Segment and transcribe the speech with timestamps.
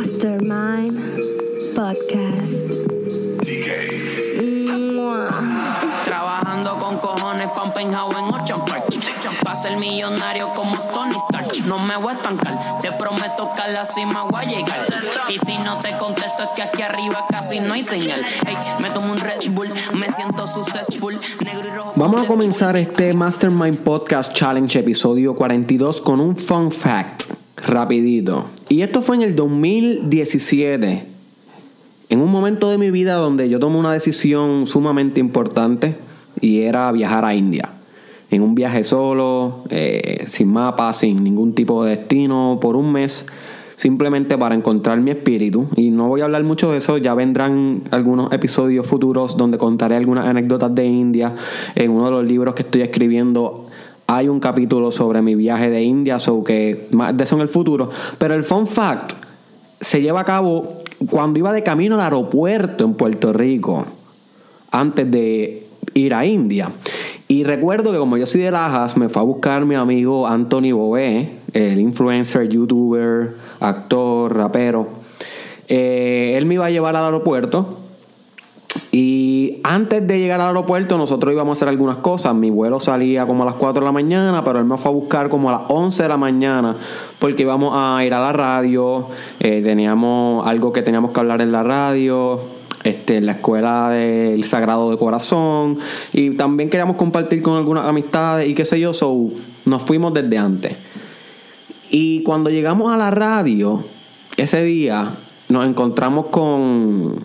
[0.00, 0.96] Mastermind
[1.74, 2.64] Podcast.
[4.94, 5.28] Mua.
[6.06, 8.86] Trabajando con cojones un penthouse en Ocean Park
[9.44, 11.66] Pa' ser millonario como Tony Stark.
[11.66, 14.86] No me voy a estancar, te prometo que a la cima voy a llegar.
[15.28, 18.22] Y si no te contesto es que aquí arriba casi no hay señal.
[18.46, 21.20] Hey, me tomo un Red Bull, me siento successful.
[21.44, 26.72] Negro y rojo Vamos a comenzar este Mastermind Podcast Challenge episodio 42 con un fun
[26.72, 27.24] fact.
[27.66, 28.59] Rapidito.
[28.70, 31.04] Y esto fue en el 2017.
[32.08, 35.96] En un momento de mi vida donde yo tomé una decisión sumamente importante
[36.40, 37.68] y era viajar a India.
[38.30, 43.26] En un viaje solo, eh, sin mapa, sin ningún tipo de destino, por un mes,
[43.74, 45.66] simplemente para encontrar mi espíritu.
[45.74, 49.96] Y no voy a hablar mucho de eso, ya vendrán algunos episodios futuros donde contaré
[49.96, 51.34] algunas anécdotas de India.
[51.74, 53.66] En uno de los libros que estoy escribiendo
[54.10, 57.90] hay un capítulo sobre mi viaje de India, so que de eso en el futuro.
[58.18, 59.12] Pero el fun fact
[59.80, 63.86] se lleva a cabo cuando iba de camino al aeropuerto en Puerto Rico,
[64.72, 66.72] antes de ir a India.
[67.28, 70.72] Y recuerdo que como yo soy de Lajas, me fue a buscar mi amigo Anthony
[70.72, 74.88] Bové, el influencer, youtuber, actor, rapero.
[75.68, 77.79] Eh, él me iba a llevar al aeropuerto
[78.92, 82.34] y antes de llegar al aeropuerto, nosotros íbamos a hacer algunas cosas.
[82.34, 84.94] Mi vuelo salía como a las 4 de la mañana, pero él me fue a
[84.94, 86.76] buscar como a las 11 de la mañana,
[87.20, 89.06] porque íbamos a ir a la radio.
[89.38, 92.40] eh, teníamos algo que teníamos que hablar en la radio,
[92.82, 95.78] este, la escuela del Sagrado de Corazón.
[96.12, 98.92] Y también queríamos compartir con algunas amistades y qué sé yo.
[98.92, 99.30] So,
[99.66, 100.74] nos fuimos desde antes.
[101.90, 103.84] Y cuando llegamos a la radio,
[104.36, 105.14] ese día
[105.48, 107.24] nos encontramos con,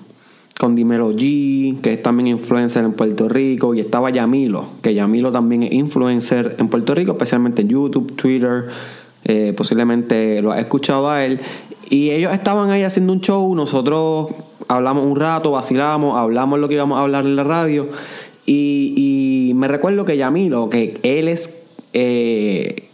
[0.59, 5.31] con Dimelo G, que es también influencer en Puerto Rico, y estaba Yamilo, que Yamilo
[5.31, 8.67] también es influencer en Puerto Rico, especialmente en YouTube, Twitter,
[9.25, 11.41] eh, posiblemente lo has escuchado a él.
[11.89, 14.29] Y ellos estaban ahí haciendo un show, nosotros
[14.67, 17.89] hablamos un rato, vacilamos, hablamos lo que íbamos a hablar en la radio.
[18.45, 21.59] Y, me recuerdo que Yamilo, que él es
[21.93, 22.89] eh,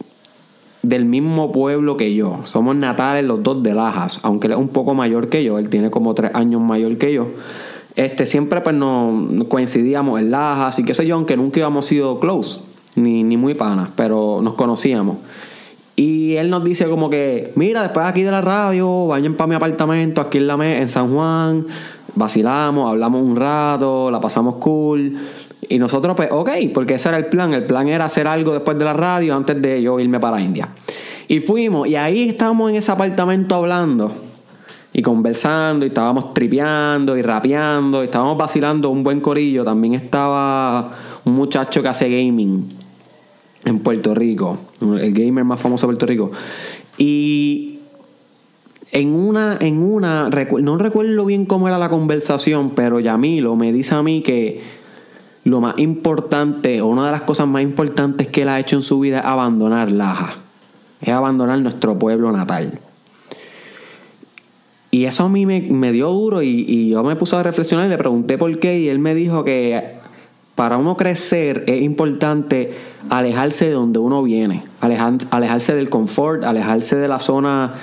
[0.82, 2.40] del mismo pueblo que yo.
[2.44, 5.68] Somos natales los dos de Lajas, aunque él es un poco mayor que yo, él
[5.68, 7.28] tiene como tres años mayor que yo.
[7.94, 12.18] Este, siempre pues nos coincidíamos en Lajas y qué sé yo, aunque nunca íbamos sido
[12.18, 12.60] close,
[12.96, 15.18] ni, ni muy panas, pero nos conocíamos.
[15.94, 19.54] Y él nos dice como que, mira, después aquí de la radio, vayan para mi
[19.54, 21.66] apartamento aquí en la en San Juan,
[22.14, 25.18] vacilamos, hablamos un rato, la pasamos cool.
[25.68, 27.54] Y nosotros, pues, ok, porque ese era el plan.
[27.54, 30.68] El plan era hacer algo después de la radio antes de yo irme para India.
[31.28, 34.12] Y fuimos, y ahí estábamos en ese apartamento hablando
[34.92, 39.64] y conversando, y estábamos tripeando y rapeando, y estábamos vacilando un buen corillo.
[39.64, 40.92] También estaba
[41.24, 42.68] un muchacho que hace gaming
[43.64, 46.32] en Puerto Rico, el gamer más famoso de Puerto Rico.
[46.98, 47.78] Y
[48.90, 50.28] en una, en una,
[50.60, 54.81] no recuerdo bien cómo era la conversación, pero Yamilo me dice a mí que
[55.44, 58.82] lo más importante, o una de las cosas más importantes que él ha hecho en
[58.82, 60.34] su vida es abandonar Laja.
[61.00, 62.78] Es abandonar nuestro pueblo natal.
[64.90, 67.98] Y eso a mí me, dio duro y, yo me puse a reflexionar y le
[67.98, 69.96] pregunté por qué y él me dijo que
[70.54, 72.74] para uno crecer es importante
[73.08, 77.74] alejarse de donde uno viene, alejar- alejarse del confort, alejarse de la zona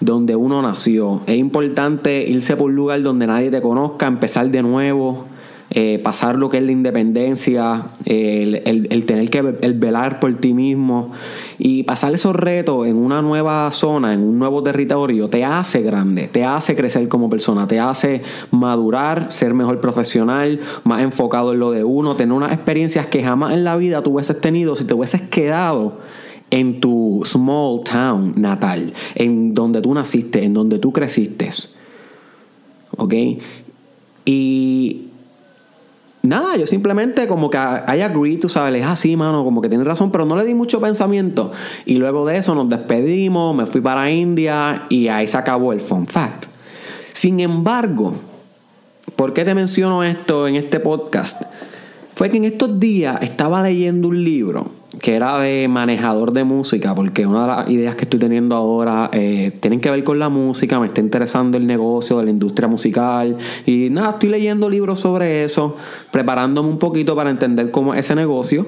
[0.00, 1.22] donde uno nació.
[1.26, 5.26] Es importante irse por un lugar donde nadie te conozca, empezar de nuevo,
[5.70, 11.12] eh, pasar lo que es la independencia, el tener que el velar por ti mismo
[11.58, 16.26] y pasar esos retos en una nueva zona, en un nuevo territorio, te hace grande,
[16.26, 21.70] te hace crecer como persona, te hace madurar, ser mejor profesional, más enfocado en lo
[21.70, 24.94] de uno, tener unas experiencias que jamás en la vida tú hubieses tenido si te
[24.94, 25.98] hubieses quedado
[26.50, 31.48] en tu small town natal, en donde tú naciste, en donde tú creciste.
[32.96, 33.14] ¿Ok?
[34.24, 35.09] Y
[36.22, 39.86] nada, yo simplemente como que I agree, tú sabes, es así, mano, como que tienes
[39.86, 41.52] razón, pero no le di mucho pensamiento.
[41.86, 45.80] Y luego de eso nos despedimos, me fui para India y ahí se acabó el
[45.80, 46.46] fun fact.
[47.12, 48.14] Sin embargo,
[49.16, 51.42] ¿por qué te menciono esto en este podcast?
[52.14, 56.94] Fue que en estos días estaba leyendo un libro que era de manejador de música,
[56.94, 60.28] porque una de las ideas que estoy teniendo ahora eh, tienen que ver con la
[60.28, 63.36] música, me está interesando el negocio de la industria musical
[63.66, 65.76] y nada, estoy leyendo libros sobre eso,
[66.10, 68.66] preparándome un poquito para entender cómo es ese negocio,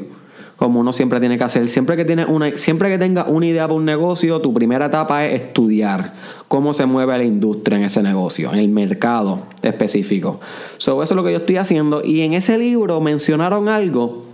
[0.56, 1.68] como uno siempre tiene que hacer.
[1.68, 5.26] Siempre que, tienes una, siempre que tengas una idea para un negocio, tu primera etapa
[5.26, 6.14] es estudiar
[6.48, 10.40] cómo se mueve la industria en ese negocio, en el mercado específico.
[10.78, 12.02] So, eso es lo que yo estoy haciendo.
[12.04, 14.31] Y en ese libro mencionaron algo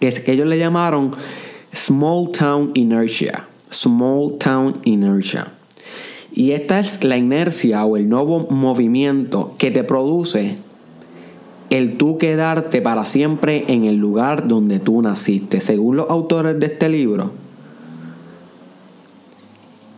[0.00, 1.12] que, ellos le llamaron
[1.74, 3.46] Small Town Inertia.
[3.70, 5.52] Small Town Inertia.
[6.32, 10.58] Y esta es la inercia o el nuevo movimiento que te produce
[11.70, 15.60] el tú quedarte para siempre en el lugar donde tú naciste.
[15.60, 17.32] Según los autores de este libro,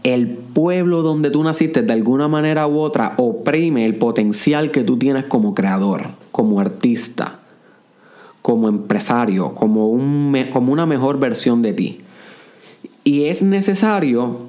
[0.02, 4.98] el pueblo donde tú naciste de alguna manera u otra oprime el potencial que tú
[4.98, 7.41] tienes como creador, como artista,
[8.42, 12.00] como empresario, como, un, como una mejor versión de ti.
[13.04, 14.48] Y es necesario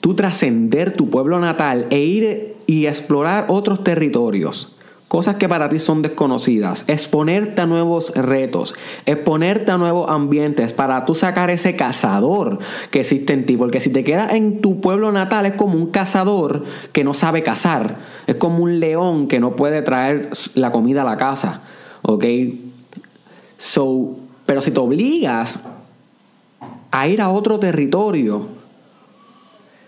[0.00, 4.76] tú trascender tu pueblo natal e ir y explorar otros territorios
[5.12, 8.74] cosas que para ti son desconocidas, exponerte a nuevos retos,
[9.04, 12.60] exponerte a nuevos ambientes para tú sacar ese cazador
[12.90, 15.90] que existe en ti, porque si te quedas en tu pueblo natal es como un
[15.90, 21.02] cazador que no sabe cazar, es como un león que no puede traer la comida
[21.02, 21.60] a la casa,
[22.02, 22.24] ¿ok?
[23.58, 24.16] So,
[24.46, 25.58] pero si te obligas
[26.90, 28.48] a ir a otro territorio,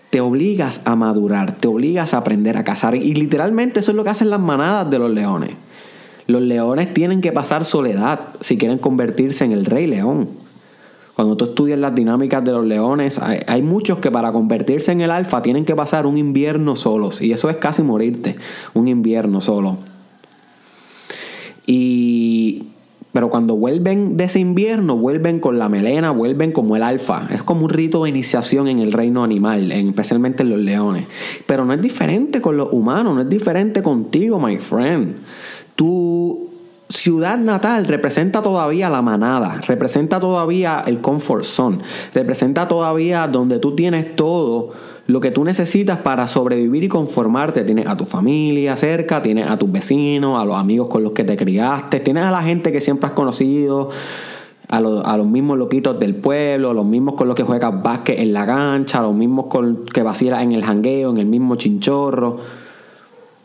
[0.09, 2.95] te obligas a madurar, te obligas a aprender a cazar.
[2.95, 5.51] Y literalmente eso es lo que hacen las manadas de los leones.
[6.27, 10.29] Los leones tienen que pasar soledad si quieren convertirse en el rey león.
[11.15, 15.01] Cuando tú estudias las dinámicas de los leones, hay, hay, muchos que para convertirse en
[15.01, 17.21] el alfa tienen que pasar un invierno solos.
[17.21, 18.35] Y eso es casi morirte,
[18.73, 19.77] un invierno solo.
[21.65, 22.63] Y
[23.15, 27.29] pero cuando vuelven de ese invierno, vuelven con la melena, vuelven como el alfa.
[27.31, 31.07] Es como un rito de iniciación en el reino animal, especialmente en los leones.
[31.47, 35.15] Pero no es diferente con los humanos, no es diferente contigo, my friend.
[35.77, 36.49] Tu
[36.89, 41.77] ciudad natal representa todavía la manada, representa todavía el comfort zone,
[42.13, 44.73] representa todavía donde tú tienes todo
[45.07, 47.63] lo que tú necesitas para sobrevivir y conformarte.
[47.63, 51.23] Tienes a tu familia cerca, tienes a tus vecinos, a los amigos con los que
[51.23, 53.89] te criaste, tienes a la gente que siempre has conocido,
[54.67, 58.33] a, los, mismos loquitos del pueblo, a los mismos con los que juegas básquet en
[58.33, 62.37] la cancha, a los mismos con que vacilas en el jangueo, en el mismo chinchorro.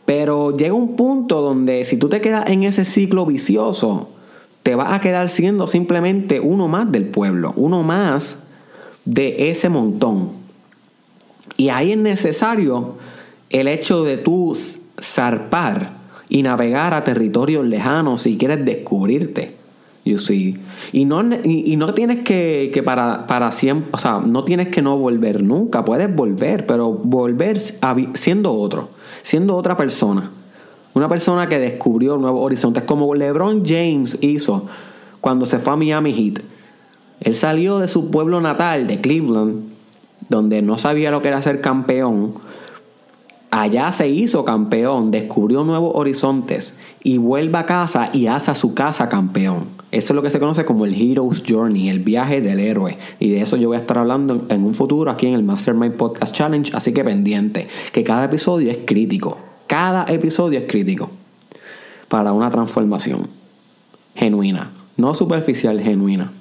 [0.05, 4.09] Pero llega un punto donde si tú te quedas en ese ciclo vicioso,
[4.63, 8.43] te vas a quedar siendo simplemente uno más del pueblo, uno más
[9.05, 10.40] de ese montón.
[11.57, 12.95] Y ahí es necesario
[13.49, 14.57] el hecho de tú
[15.01, 15.93] zarpar
[16.29, 19.61] y navegar a territorios lejanos si quieres descubrirte.
[20.03, 20.57] You see.
[20.91, 24.81] Y no, y, no tienes que, que, para, para siempre, o sea, no tienes que
[24.81, 28.89] no volver nunca, puedes volver, pero volver siendo otro,
[29.21, 30.31] siendo otra persona.
[30.93, 34.65] Una persona que descubrió nuevos horizontes, como LeBron James hizo
[35.21, 36.41] cuando se fue a Miami Heat.
[37.19, 39.70] Él salió de su pueblo natal, de Cleveland,
[40.29, 42.35] donde no sabía lo que era ser campeón,
[43.51, 48.73] allá se hizo campeón, descubrió nuevos horizontes y vuelve a casa y hace a su
[48.73, 49.65] casa campeón.
[49.91, 52.97] Eso es lo que se conoce como el Hero's Journey, el viaje del héroe.
[53.19, 55.95] Y de eso yo voy a estar hablando en un futuro aquí en el Mastermind
[55.95, 59.37] Podcast Challenge, así que pendiente, que cada episodio es crítico.
[59.67, 61.09] Cada episodio es crítico
[62.07, 63.27] para una transformación
[64.15, 66.31] genuina, no superficial, genuina.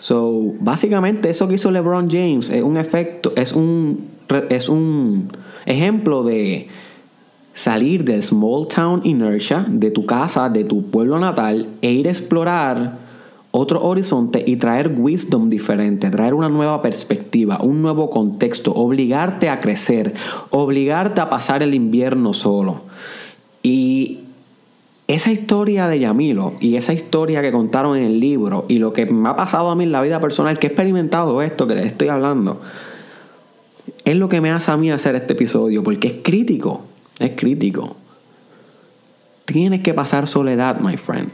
[0.00, 4.08] So, básicamente eso que hizo LeBron James es un efecto, es un,
[4.48, 5.28] es un
[5.66, 6.68] ejemplo de
[7.52, 12.12] salir del small town inertia, de tu casa, de tu pueblo natal, e ir a
[12.12, 12.96] explorar
[13.50, 19.60] otro horizonte y traer wisdom diferente, traer una nueva perspectiva, un nuevo contexto, obligarte a
[19.60, 20.14] crecer,
[20.48, 22.84] obligarte a pasar el invierno solo.
[23.62, 24.19] Y
[25.14, 29.06] esa historia de Yamilo y esa historia que contaron en el libro y lo que
[29.06, 31.86] me ha pasado a mí en la vida personal, que he experimentado esto que les
[31.86, 32.60] estoy hablando,
[34.04, 36.82] es lo que me hace a mí hacer este episodio, porque es crítico,
[37.18, 37.96] es crítico.
[39.46, 41.32] Tienes que pasar soledad, my friend.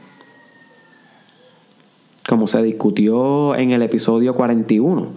[2.27, 5.13] Como se discutió en el episodio 41,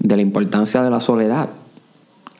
[0.00, 1.50] de la importancia de la soledad.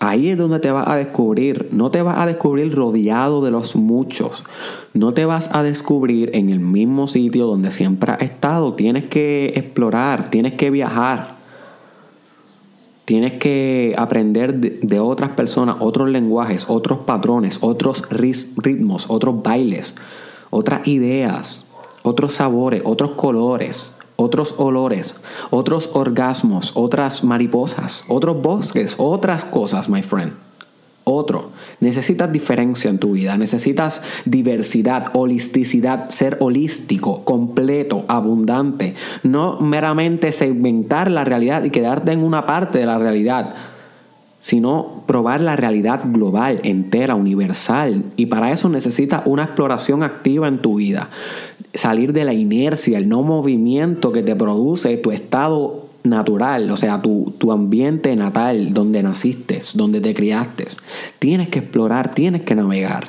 [0.03, 1.69] Ahí es donde te vas a descubrir.
[1.73, 4.45] No te vas a descubrir rodeado de los muchos.
[4.95, 8.73] No te vas a descubrir en el mismo sitio donde siempre has estado.
[8.73, 11.37] Tienes que explorar, tienes que viajar.
[13.05, 19.97] Tienes que aprender de, otras personas, otros lenguajes, otros patrones, otros ritmos, otros bailes,
[20.49, 21.67] otras ideas,
[22.05, 30.03] otros sabores, otros colores otros olores, otros orgasmos, otras mariposas, otros bosques, otras cosas, my
[30.03, 30.33] friend.
[31.05, 31.51] Otro.
[31.81, 38.95] Necesitas diferencia en tu vida, necesitas diversidad, holisticidad, ser holístico, completo, abundante.
[39.23, 43.55] No meramente segmentar la realidad y quedarte en una parte de la realidad
[44.41, 48.05] sino probar la realidad global, entera, universal.
[48.17, 51.11] Y para eso necesitas una exploración activa en tu vida.
[51.75, 57.03] Salir de la inercia, el no movimiento que te produce tu estado natural, o sea,
[57.03, 60.67] tu, tu ambiente natal, donde naciste, donde te criaste.
[61.19, 63.09] Tienes que explorar, tienes que navegar.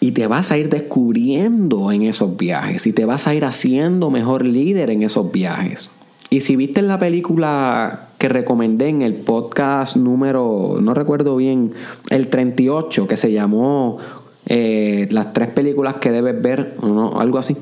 [0.00, 4.10] Y te vas a ir descubriendo en esos viajes y te vas a ir haciendo
[4.10, 5.90] mejor líder en esos viajes.
[6.28, 11.72] Y si viste la película que recomendé en el podcast número, no recuerdo bien,
[12.08, 13.98] el 38, que se llamó
[14.54, 17.56] eh, Las tres películas que debes ver, o no, algo así.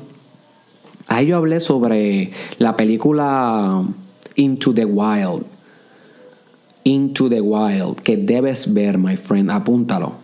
[1.07, 3.81] Ahí yo hablé sobre la película
[4.35, 5.45] Into the Wild.
[6.83, 9.51] Into the Wild, que debes ver, my friend.
[9.51, 10.15] Apúntalo.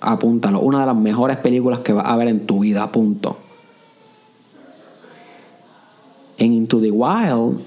[0.00, 0.60] Apúntalo.
[0.60, 2.90] Una de las mejores películas que vas a ver en tu vida.
[2.90, 3.36] Punto.
[6.38, 7.60] En Into the Wild,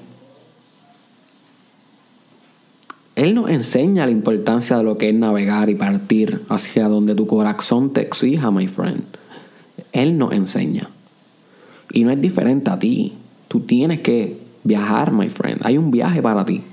[3.15, 7.27] él nos enseña la importancia de lo que es navegar y partir hacia donde tu
[7.27, 9.03] corazón te exija, my friend.
[9.91, 10.89] Él nos enseña.
[11.91, 13.13] Y no es diferente a ti.
[13.49, 15.59] Tú tienes que viajar, my friend.
[15.65, 16.63] Hay un viaje para ti.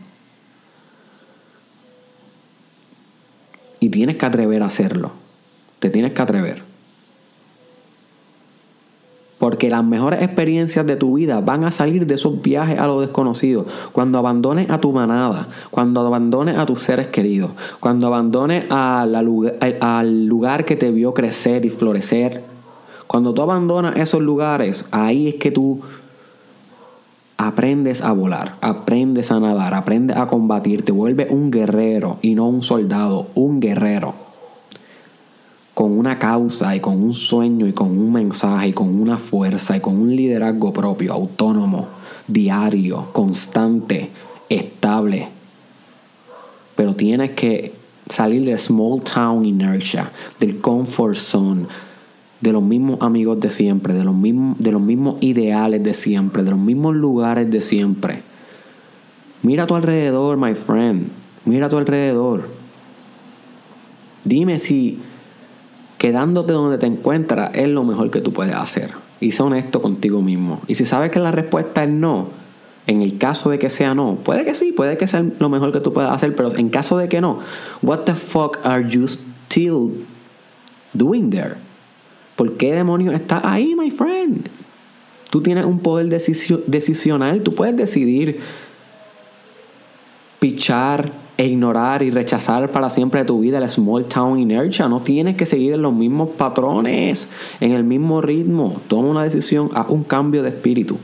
[3.80, 5.12] Y tienes que atrever a hacerlo.
[5.80, 6.67] Te tienes que atrever.
[9.48, 13.00] Porque las mejores experiencias de tu vida van a salir de esos viajes a lo
[13.00, 13.64] desconocido.
[13.92, 20.66] Cuando abandones a tu manada, cuando abandones a tus seres queridos, cuando abandones al lugar
[20.66, 22.44] que te vio crecer y florecer.
[23.06, 25.80] Cuando tú abandonas esos lugares, ahí es que tú
[27.38, 32.46] aprendes a volar, aprendes a nadar, aprendes a combatir, te vuelves un guerrero y no
[32.50, 34.27] un soldado, un guerrero
[35.78, 39.76] con una causa y con un sueño y con un mensaje y con una fuerza
[39.76, 41.86] y con un liderazgo propio, autónomo,
[42.26, 44.10] diario, constante,
[44.48, 45.28] estable.
[46.74, 47.74] Pero tienes que
[48.10, 51.66] salir del small town inertia, del comfort zone,
[52.40, 56.42] de los mismos amigos de siempre, de los mismos, de los mismos ideales de siempre,
[56.42, 58.24] de los mismos lugares de siempre.
[59.44, 61.06] Mira a tu alrededor, my friend.
[61.44, 62.48] Mira a tu alrededor.
[64.24, 64.98] Dime si
[65.98, 68.92] quedándote donde te encuentras es lo mejor que tú puedes hacer.
[69.20, 70.60] Y sé honesto contigo mismo.
[70.68, 72.28] Y si sabes que la respuesta es no,
[72.86, 75.72] en el caso de que sea no, puede que sí, puede que sea lo mejor
[75.72, 77.40] que tú puedas hacer, pero en caso de que no,
[77.82, 80.06] what the fuck are you still
[80.94, 81.56] doing there?
[82.36, 84.48] ¿Por qué demonios está ahí, my friend?
[85.30, 88.40] Tú tienes un poder decisional, tú puedes decidir
[90.38, 94.88] pichar e ignorar y rechazar para siempre tu vida el small town inertia.
[94.88, 97.28] No tienes que seguir en los mismos patrones,
[97.60, 98.80] en el mismo ritmo.
[98.88, 100.98] Toma una decisión, haz un cambio de espíritu.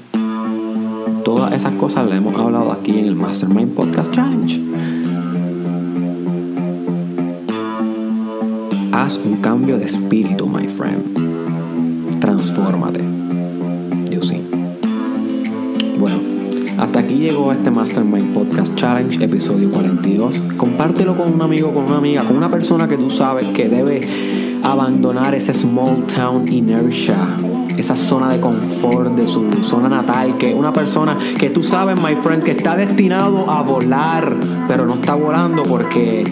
[1.24, 4.60] Todas esas cosas las hemos hablado aquí en el Mastermind Podcast Challenge.
[8.92, 12.20] Haz un cambio de espíritu, my friend.
[12.20, 13.04] Transfórmate.
[14.10, 14.43] Yo sí.
[16.76, 20.42] Hasta aquí llegó este Mastermind Podcast Challenge, episodio 42.
[20.56, 24.00] Compártelo con un amigo, con una amiga, con una persona que tú sabes que debe
[24.64, 27.28] abandonar ese small town inertia,
[27.76, 32.16] esa zona de confort de su zona natal, que una persona que tú sabes, my
[32.16, 36.24] friend, que está destinado a volar, pero no está volando porque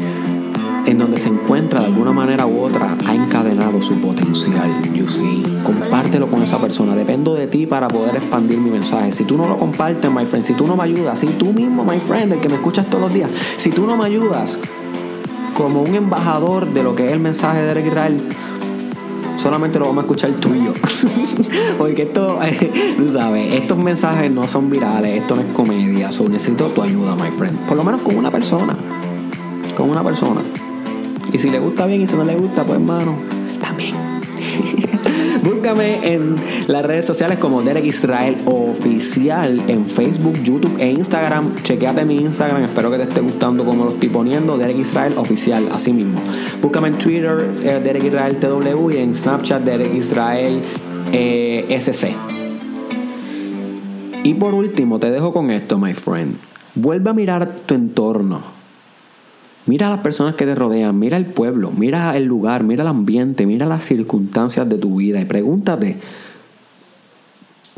[0.86, 4.70] en donde se encuentra de alguna manera u otra ha encadenado su potencial.
[4.92, 6.94] You see, compártelo con esa persona.
[6.94, 9.12] Dependo de ti para poder expandir mi mensaje.
[9.12, 11.84] Si tú no lo compartes, my friend, si tú no me ayudas, si tú mismo,
[11.84, 14.58] my friend, el que me escuchas todos los días, si tú no me ayudas
[15.56, 18.22] como un embajador de lo que es el mensaje de Eric Israel,
[19.36, 20.72] solamente lo vamos a escuchar tú y yo.
[21.78, 22.38] Porque esto,
[22.96, 26.12] tú sabes, estos mensajes no son virales, esto no es comedia.
[26.12, 27.58] So necesito tu ayuda, my friend.
[27.66, 28.76] Por lo menos con una persona.
[29.76, 30.42] Con una persona.
[31.32, 33.16] Y si le gusta bien y si no le gusta, pues hermano,
[33.60, 33.94] también.
[35.42, 36.34] Búscame en
[36.66, 41.54] las redes sociales como Derek Israel Oficial en Facebook, YouTube e Instagram.
[41.62, 44.58] Chequeate mi Instagram, espero que te esté gustando como lo estoy poniendo.
[44.58, 46.20] Derek Israel Oficial, así mismo.
[46.60, 50.60] Búscame en Twitter, eh, Derek Israel TW y en Snapchat, Derek Israel
[51.12, 52.14] eh, SC.
[54.24, 56.36] Y por último, te dejo con esto, my friend.
[56.74, 58.62] Vuelve a mirar tu entorno
[59.64, 62.88] Mira a las personas que te rodean, mira el pueblo, mira el lugar, mira el
[62.88, 65.99] ambiente, mira las circunstancias de tu vida y pregúntate,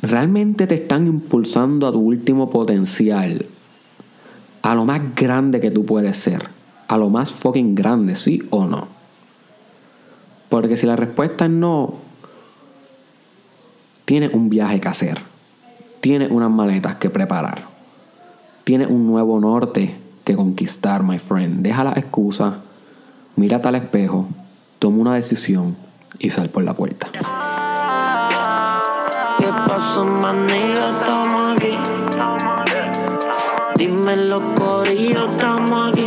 [0.00, 3.47] ¿realmente te están impulsando a tu último potencial?
[4.62, 6.49] A lo más grande que tú puedes ser,
[6.88, 8.88] a lo más fucking grande, sí o no.
[10.49, 11.97] Porque si la respuesta es no,
[14.07, 15.19] tienes un viaje que hacer,
[16.00, 17.67] tienes unas maletas que preparar,
[18.64, 21.62] tienes un nuevo norte que conquistar, my friend.
[21.62, 22.57] Deja la excusa,
[23.37, 24.26] mírate al espejo,
[24.78, 25.76] toma una decisión
[26.19, 27.09] y sal por la puerta.
[29.38, 30.04] ¿Qué pasó,
[31.52, 31.76] aquí.
[33.76, 36.03] Dime los corillos, estamos aquí.